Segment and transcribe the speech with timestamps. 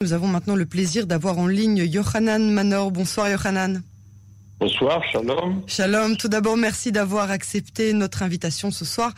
[0.00, 2.92] Nous avons maintenant le plaisir d'avoir en ligne Yohanan Manor.
[2.92, 3.82] Bonsoir Yohanan.
[4.60, 5.62] Bonsoir, shalom.
[5.66, 6.16] Shalom.
[6.16, 9.12] Tout d'abord, merci d'avoir accepté notre invitation ce soir.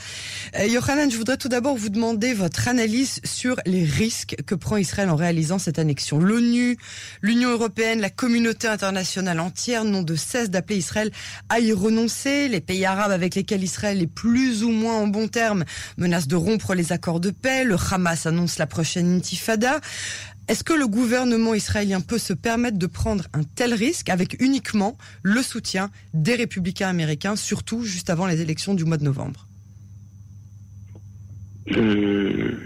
[0.58, 4.78] Euh, Yohanan, je voudrais tout d'abord vous demander votre analyse sur les risques que prend
[4.78, 6.18] Israël en réalisant cette annexion.
[6.18, 6.78] L'ONU,
[7.20, 11.10] l'Union européenne, la communauté internationale entière n'ont de cesse d'appeler Israël
[11.50, 12.48] à y renoncer.
[12.48, 15.64] Les pays arabes avec lesquels Israël est plus ou moins en bon terme
[15.98, 17.64] menacent de rompre les accords de paix.
[17.64, 19.80] Le Hamas annonce la prochaine intifada.
[20.50, 24.98] Est-ce que le gouvernement israélien peut se permettre de prendre un tel risque avec uniquement
[25.22, 29.46] le soutien des républicains américains, surtout juste avant les élections du mois de novembre?
[31.70, 32.58] Euh,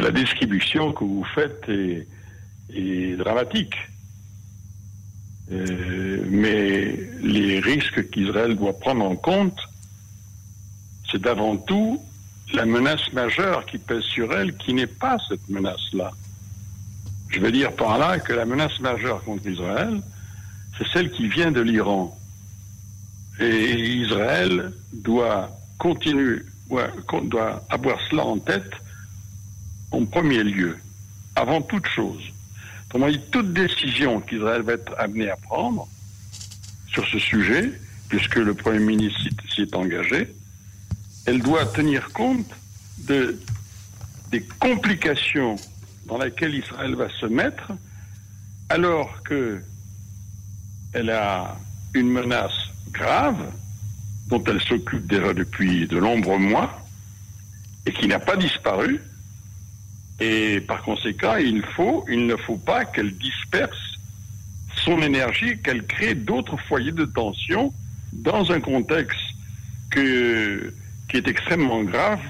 [0.00, 3.76] La distribution que vous faites est, dramatique.
[5.52, 9.60] Euh, mais les risques qu'Israël doit prendre en compte,
[11.12, 12.02] c'est d'avant tout
[12.52, 16.10] la menace majeure qui pèse sur elle, qui n'est pas cette menace-là.
[17.28, 20.00] Je veux dire par là que la menace majeure contre Israël,
[20.78, 22.16] c'est celle qui vient de l'Iran.
[23.40, 26.42] Et Israël doit continuer,
[27.24, 28.70] doit avoir cela en tête
[29.90, 30.78] en premier lieu,
[31.34, 32.22] avant toute chose.
[32.86, 35.86] Autrement dit, toute décision qu'Israël va être amené à prendre
[36.88, 37.72] sur ce sujet,
[38.08, 39.20] puisque le Premier ministre
[39.54, 40.32] s'y est engagé,
[41.26, 42.48] elle doit tenir compte
[42.98, 43.38] de,
[44.30, 45.56] des complications
[46.06, 47.72] dans laquelle Israël va se mettre,
[48.68, 49.60] alors que
[50.92, 51.56] elle a
[51.94, 53.52] une menace grave
[54.28, 56.80] dont elle s'occupe déjà depuis de nombreux mois
[57.84, 59.00] et qui n'a pas disparu.
[60.18, 63.78] Et par conséquent, il faut, il ne faut pas qu'elle disperse
[64.76, 67.72] son énergie, qu'elle crée d'autres foyers de tension
[68.12, 69.18] dans un contexte
[69.92, 72.20] qui est extrêmement grave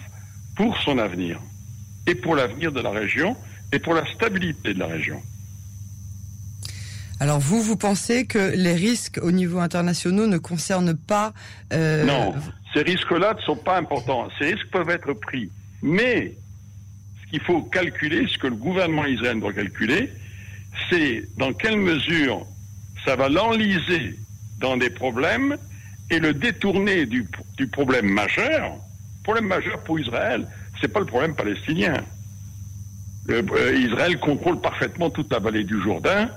[0.56, 1.40] pour son avenir
[2.06, 3.36] et pour l'avenir de la région
[3.72, 5.22] et pour la stabilité de la région.
[7.18, 11.32] Alors vous, vous pensez que les risques au niveau international ne concernent pas...
[11.72, 12.34] Euh, non,
[12.74, 14.28] ces risques-là ne sont pas importants.
[14.38, 15.50] Ces risques peuvent être pris.
[15.82, 16.34] Mais
[17.22, 20.12] ce qu'il faut calculer, ce que le gouvernement israélien doit calculer,
[20.90, 22.46] c'est dans quelle mesure
[23.06, 24.18] ça va l'enliser
[24.58, 25.56] dans des problèmes
[26.10, 28.72] et le détourner du, du problème majeur.
[28.72, 30.46] Le problème majeur pour Israël,
[30.80, 32.04] c'est pas le problème palestinien.
[33.30, 36.30] Euh, Israël contrôle parfaitement toute la vallée du Jourdain.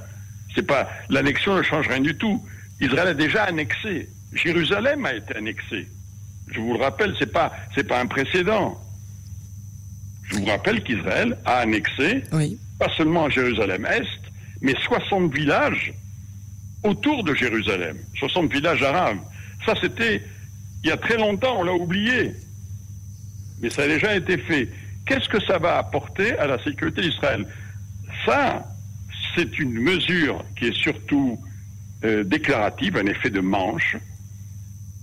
[0.55, 2.44] C'est pas l'annexion ne change rien du tout.
[2.81, 4.09] Israël a déjà annexé.
[4.33, 5.88] Jérusalem a été annexée.
[6.51, 8.81] Je vous le rappelle, c'est pas c'est pas un précédent.
[10.23, 12.23] Je vous rappelle qu'Israël a annexé
[12.79, 14.05] pas seulement Jérusalem Est,
[14.61, 15.94] mais 60 villages
[16.83, 19.19] autour de Jérusalem, 60 villages arabes.
[19.66, 20.23] Ça c'était
[20.83, 22.31] il y a très longtemps, on l'a oublié.
[23.61, 24.69] Mais ça a déjà été fait
[25.09, 27.46] qu'est-ce que ça va apporter à la sécurité d'Israël?
[28.28, 28.64] Ça,
[29.36, 31.40] c'est une mesure qui est surtout
[32.03, 33.97] euh, déclarative, un effet de manche,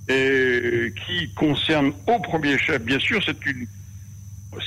[0.09, 3.67] et qui concerne au premier chef, bien sûr, c'est une,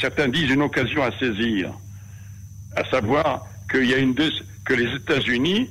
[0.02, 1.72] certains disent une occasion à saisir,
[2.76, 5.70] à savoir qu'il y a une que les États-Unis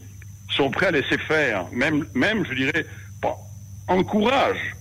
[0.48, 2.86] sont prêts à laisser faire, même, même je dirais,
[3.86, 4.74] encourage.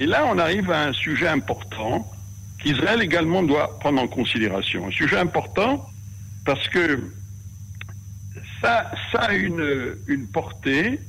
[0.00, 2.04] Et là, on arrive à un sujet important
[2.58, 4.86] qu'Israël également doit prendre en considération.
[4.86, 5.88] Un sujet important
[6.44, 7.00] parce que
[8.60, 11.00] ça, a une, portée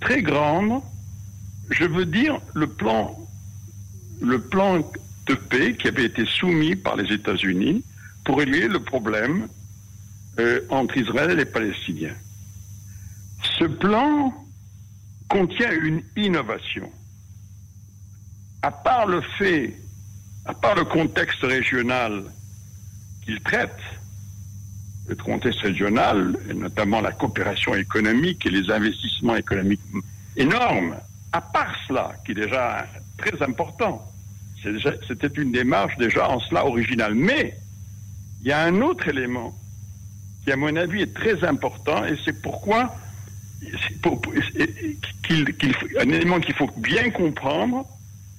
[0.00, 0.82] très grande.
[1.70, 3.16] Je veux dire, le plan,
[4.20, 4.78] le plan
[5.26, 7.84] de paix qui avait été soumis par les États-Unis
[8.24, 9.48] pour régler le problème
[10.38, 12.14] euh, entre Israël et les Palestiniens.
[13.58, 14.32] Ce plan
[15.28, 16.90] contient une innovation.
[18.62, 19.76] À part le fait
[20.44, 22.24] à part le contexte régional
[23.24, 23.78] qu'il traite,
[25.08, 29.80] le contexte régional, et notamment la coopération économique et les investissements économiques
[30.36, 30.96] énormes,
[31.32, 32.86] à part cela, qui est déjà
[33.18, 34.08] très important,
[34.62, 37.14] c'était une démarche déjà en cela originale.
[37.14, 37.56] Mais
[38.42, 39.54] il y a un autre élément
[40.44, 42.94] qui, à mon avis, est très important, et c'est pourquoi,
[46.00, 47.86] un élément qu'il faut bien comprendre,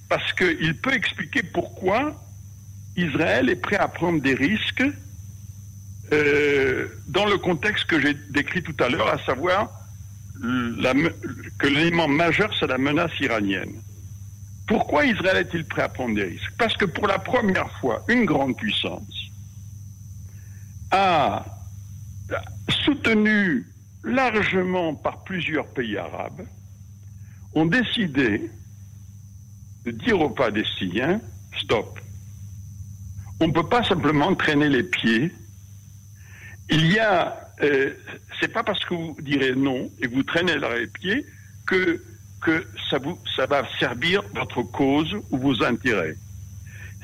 [0.08, 2.14] parce qu'il peut expliquer pourquoi
[2.96, 4.84] Israël est prêt à prendre des risques
[6.12, 9.70] euh, dans le contexte que j'ai décrit tout à l'heure, à savoir
[11.58, 13.72] que l'élément majeur, c'est la menace iranienne.
[14.66, 16.52] Pourquoi Israël est-il prêt à prendre des risques?
[16.58, 19.02] Parce que pour la première fois, une grande puissance
[20.90, 21.44] a
[22.68, 23.66] soutenu
[24.02, 26.46] largement par plusieurs pays arabes,
[27.54, 28.50] ont décidé
[29.84, 31.20] de dire aux Palestiniens,
[31.60, 31.98] stop.
[33.40, 35.32] On ne peut pas simplement traîner les pieds
[36.70, 37.90] il y a, euh,
[38.40, 41.26] c'est pas parce que vous direz non et vous traînez les pieds
[41.66, 42.02] que
[42.40, 46.16] que ça vous ça va servir votre cause ou vos intérêts.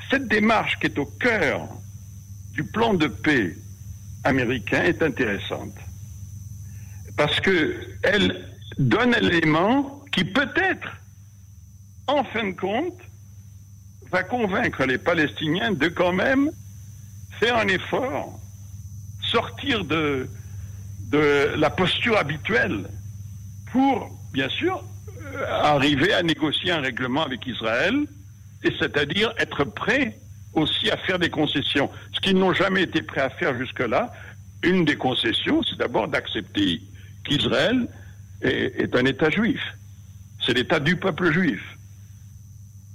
[0.09, 1.67] Cette démarche qui est au cœur
[2.53, 3.55] du plan de paix
[4.23, 5.75] américain est intéressante
[7.17, 8.47] parce que elle
[8.77, 10.89] donne un élément qui peut-être,
[12.07, 12.99] en fin de compte,
[14.11, 16.51] va convaincre les Palestiniens de quand même
[17.39, 18.39] faire un effort,
[19.23, 20.27] sortir de,
[21.13, 22.85] la posture habituelle
[23.71, 24.81] pour, bien sûr,
[25.33, 28.05] euh, arriver à négocier un règlement avec Israël,
[28.63, 30.17] et c'est-à-dire être prêt
[30.53, 31.89] aussi à faire des concessions.
[32.13, 34.11] Ce qu'ils n'ont jamais été prêts à faire jusque-là,
[34.63, 36.81] une des concessions, c'est d'abord d'accepter
[37.25, 37.87] qu'Israël
[38.41, 39.61] est, un État juif.
[40.45, 41.61] C'est l'État du peuple juif.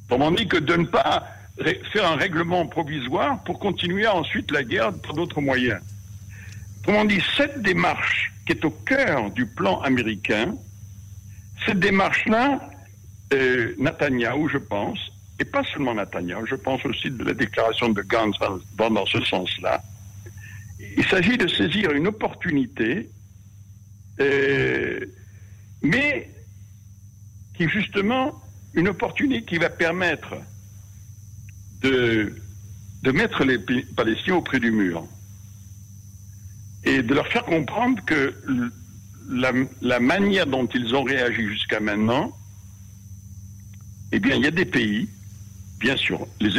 [0.09, 1.27] Autrement dit que de ne pas
[1.93, 5.81] faire un règlement provisoire pour continuer ensuite la guerre par d'autres moyens.
[6.81, 10.55] Autrement dit, cette démarche qui est au cœur du plan américain,
[11.65, 12.61] cette démarche-là,
[13.33, 14.99] euh, Netanyahu, je pense,
[15.41, 19.21] et pas seulement Netanyahu, je pense aussi de la déclaration de Gantz va dans ce
[19.25, 19.83] sens-là,
[20.97, 23.09] il s'agit de saisir une opportunité,
[24.21, 25.01] euh,
[25.83, 26.31] mais
[27.57, 28.41] qui justement
[28.77, 30.35] une opportunité qui va permettre
[31.81, 32.35] de,
[33.03, 33.59] de mettre les
[33.97, 35.07] Palestiniens auprès du mur
[36.85, 38.35] et de leur faire comprendre que
[39.29, 39.53] la,
[39.83, 42.37] la manière dont ils ont réagi jusqu'à maintenant,
[44.13, 45.09] eh bien, il y a des pays,
[45.81, 46.51] bien sûr, les,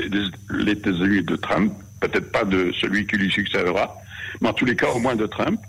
[0.49, 3.95] les États-Unis de Trump, peut-être pas de celui qui lui succédera,
[4.41, 5.61] mais en tous les cas au moins de Trump,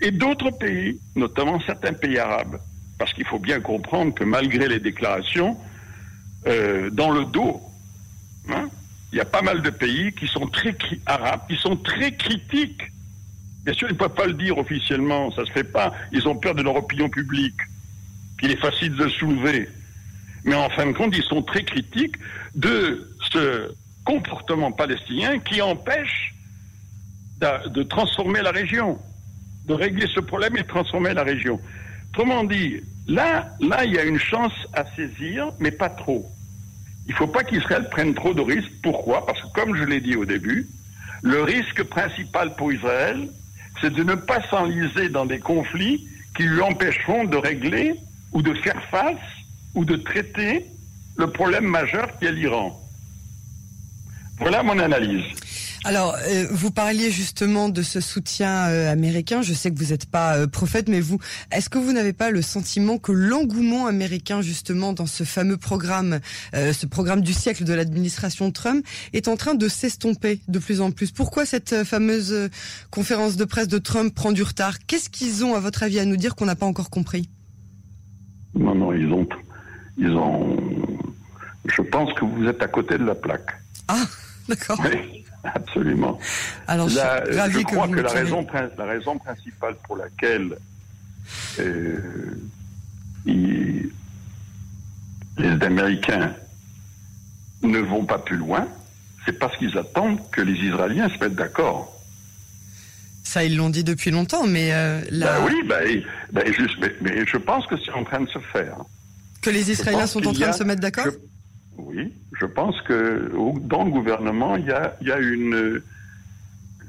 [0.00, 2.58] et d'autres pays, notamment certains pays arabes,
[2.98, 5.58] parce qu'il faut bien comprendre que malgré les déclarations,
[6.46, 7.60] euh, dans le dos,
[8.48, 8.68] hein,
[9.12, 10.76] il y a pas mal de pays qui sont très
[11.06, 12.82] arabes, qui sont très critiques.
[13.64, 15.92] Bien sûr, ils ne peuvent pas le dire officiellement, ça ne se fait pas.
[16.12, 17.56] Ils ont peur de leur opinion publique,
[18.38, 19.68] qu'il est facile de soulever.
[20.44, 22.16] Mais en fin de compte, ils sont très critiques
[22.54, 23.72] de ce
[24.04, 26.34] comportement palestinien qui empêche
[27.40, 28.98] de, transformer la région,
[29.66, 31.60] de régler ce problème et de transformer la région.
[32.10, 36.30] Autrement dit, là, là, il y a une chance à saisir, mais pas trop.
[37.06, 38.72] Il ne faut pas qu'Israël prenne trop de risques.
[38.82, 39.24] Pourquoi?
[39.24, 40.68] Parce que, comme je l'ai dit au début,
[41.22, 43.28] le risque principal pour Israël,
[43.80, 46.06] c'est de ne pas s'enliser dans des conflits
[46.36, 47.94] qui lui empêcheront de régler
[48.32, 49.16] ou de faire face
[49.74, 50.66] ou de traiter
[51.16, 52.78] le problème majeur qui est l'Iran.
[54.38, 55.24] Voilà mon analyse.
[55.86, 59.42] Alors, euh, vous parliez justement de ce soutien euh, américain.
[59.42, 61.20] Je sais que vous n'êtes pas euh, prophète, mais vous,
[61.52, 66.18] est-ce que vous n'avez pas le sentiment que l'engouement américain justement dans ce fameux programme,
[66.52, 70.90] ce programme du siècle de l'administration Trump, est en train de s'estomper de plus en
[70.90, 71.12] plus?
[71.12, 72.50] Pourquoi cette fameuse
[72.90, 74.78] conférence de presse de Trump prend du retard?
[74.88, 77.30] Qu'est-ce qu'ils ont, à votre avis, à nous dire qu'on n'a pas encore compris?
[78.56, 79.28] Non, non, ils ont,
[79.98, 80.56] ils ont.
[81.64, 83.50] Je pense que vous êtes à côté de la plaque.
[83.86, 84.06] Ah,
[84.48, 84.80] d'accord.
[85.54, 86.18] Absolument.
[86.66, 86.96] Alors, je,
[87.62, 88.46] crois que, la, raison,
[88.76, 90.56] la raison principale pour laquelle
[91.58, 92.00] euh,
[93.26, 93.90] les
[95.62, 96.34] Américains
[97.62, 98.66] ne vont pas plus loin,
[99.24, 101.92] c'est parce qu'ils attendent que les Israéliens se mettent d'accord.
[103.24, 105.00] Ça, ils l'ont dit depuis longtemps, mais euh.
[105.10, 108.76] Ben oui, ben, ben juste, mais, je pense que c'est en train de se faire.
[109.42, 111.08] Que les Israéliens sont en train de se mettre d'accord?
[111.78, 115.82] Oui, je pense que dans le gouvernement, il y a, il y a une,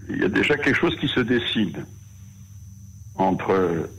[0.10, 1.86] il y a déjà quelque chose qui se dessine
[3.16, 3.90] entre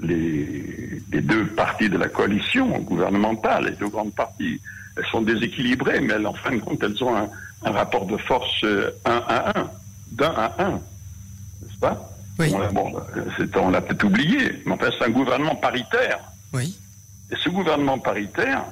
[0.00, 4.60] les, les, deux parties de la coalition gouvernementale, les deux grandes parties.
[4.96, 7.28] Elles sont déséquilibrées, mais elles, en fin de compte, elles ont un,
[7.64, 9.70] un rapport de force 1 à 1,
[10.12, 12.10] d'un à 1, n'est-ce pas?
[12.38, 12.52] Oui.
[12.54, 16.20] On l'a peut-être oublié, mais enfin, c'est un gouvernement paritaire.
[16.52, 16.76] Oui.
[17.30, 18.64] Et ce gouvernement paritaire,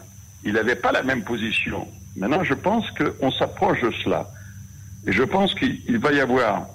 [0.45, 1.87] il n'avait pas la même position.
[2.17, 4.29] Maintenant, je pense qu'on s'approche de cela.
[5.07, 6.67] Et je pense qu'il va y avoir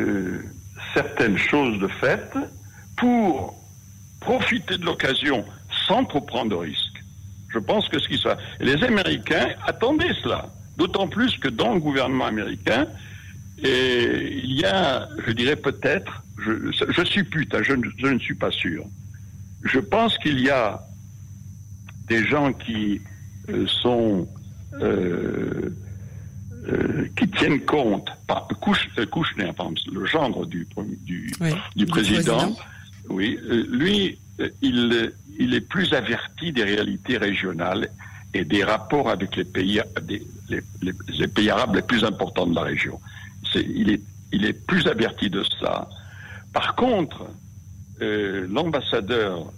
[0.00, 0.42] euh,
[0.94, 2.34] certaines choses de fait
[2.96, 3.54] pour
[4.20, 5.44] profiter de l'occasion
[5.86, 7.02] sans trop prendre de risques.
[7.48, 8.36] Je pense que ce qui soit.
[8.60, 10.50] les Américains attendaient cela.
[10.76, 12.86] D'autant plus que dans le gouvernement américain,
[13.62, 18.34] et il y a, je dirais peut-être, je, je suppute, hein, je, je ne suis
[18.34, 18.84] pas sûr.
[19.64, 20.82] Je pense qu'il y a
[22.06, 23.00] des gens qui
[23.48, 24.28] euh, sont
[24.74, 25.70] euh,
[26.68, 28.08] euh, qui tiennent compte,
[28.60, 30.66] Kouchner, par exemple, le gendre du,
[31.04, 31.32] du,
[31.76, 32.56] du président,
[33.08, 33.38] oui,
[33.70, 34.18] lui,
[34.62, 37.88] il, il est plus averti des réalités régionales
[38.34, 40.26] et des rapports avec les pays, les,
[40.82, 43.00] les, pays arabes les plus importants de la région.
[43.54, 45.88] il, est, il est plus averti de ça.
[46.52, 47.28] Par contre,
[48.00, 49.52] l'ambassadeur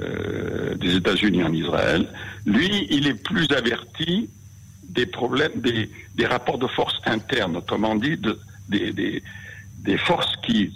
[0.00, 2.08] euh, des États-Unis en Israël,
[2.44, 4.28] lui, il est plus averti
[4.88, 8.38] des problèmes, des, rapports de force internes, autrement dit, de,
[8.68, 10.72] des, forces qui,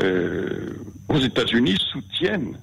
[0.00, 0.76] euh,
[1.08, 2.56] aux États-Unis, soutiennent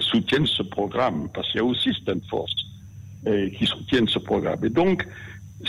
[0.00, 2.66] soutiennent ce programme, parce qu'il y a aussi certaines forces
[3.26, 4.64] et, qui soutiennent ce programme.
[4.64, 5.06] Et donc,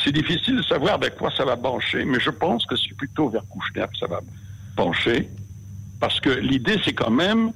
[0.04, 3.30] c'est difficile de savoir vers quoi ça va pencher, mais je pense que c'est plutôt
[3.30, 4.20] vers Kouchner que ça va
[4.76, 5.30] pencher,
[6.00, 7.52] parce que l'idée, c'est quand même,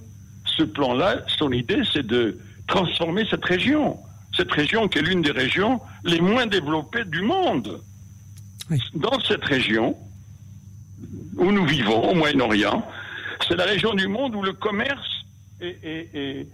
[0.57, 3.97] ce plan-là, son idée, c'est de transformer cette région.
[4.35, 7.81] Cette région qui est l'une des régions les moins développées du monde.
[8.69, 8.79] Oui.
[8.95, 9.95] Dans cette région
[11.37, 12.87] où nous vivons, au Moyen-Orient,
[13.47, 15.25] c'est la région du monde où le commerce
[15.61, 16.47] est, est, est,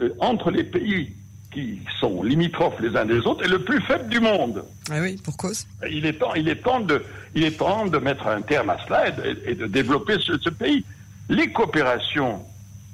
[0.00, 1.14] euh, entre les pays
[1.52, 4.64] qui sont limitrophes les uns des autres est le plus faible du monde.
[4.90, 5.66] Ah oui, pour cause?
[5.88, 7.02] Il est temps, il est temps de,
[7.34, 10.50] il est temps de mettre un terme à cela et, et de développer ce, ce,
[10.50, 10.84] pays.
[11.28, 12.44] Les coopérations,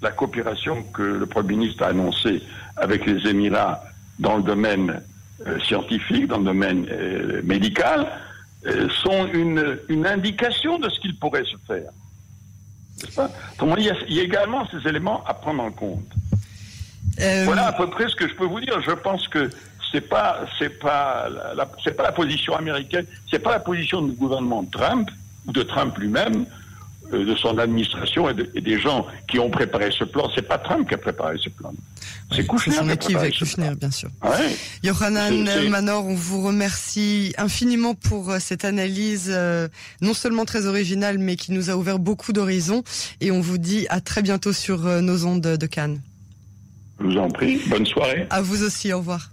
[0.03, 2.43] la coopération que le Premier ministre a annoncée
[2.77, 3.83] avec les Émirats
[4.19, 5.03] dans le domaine
[5.47, 8.07] euh, scientifique, dans le domaine euh, médical,
[8.67, 11.91] euh, sont une, une, indication de ce qu'il pourrait se faire.
[13.79, 16.13] Il y, a, il y a également ces éléments à prendre en compte.
[17.45, 18.81] Voilà à peu près ce que je peux vous dire.
[18.83, 19.49] Je pense que
[19.91, 24.13] c'est pas c'est pas la, c'est pas la position américaine, c'est pas la position du
[24.13, 25.11] gouvernement de Trump
[25.47, 26.45] ou de Trump lui-même,
[27.19, 30.29] de son administration et, de, et, des gens qui ont préparé ce plan.
[30.35, 31.73] C'est pas Trump qui a préparé ce plan.
[32.35, 32.77] C'est Kouchner.
[32.77, 34.09] Son équipe avec Kouchner, bien sûr.
[34.23, 34.57] Ouais.
[34.83, 39.69] Yohanan Manor, on vous remercie infiniment pour euh, cette analyse, euh,
[40.01, 42.85] non seulement très originale, mais qui nous a ouvert beaucoup d'horizons.
[43.21, 46.01] Et on vous dit à très bientôt sur nos ondes de Cannes.
[47.01, 47.61] Je vous en prie.
[47.67, 48.27] Bonne soirée.
[48.31, 48.93] À vous aussi.
[48.93, 49.31] Au revoir.